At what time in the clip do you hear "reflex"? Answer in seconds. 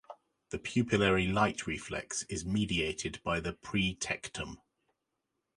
1.67-2.23